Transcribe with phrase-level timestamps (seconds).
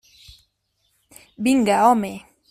[1.43, 2.13] Vinga, home!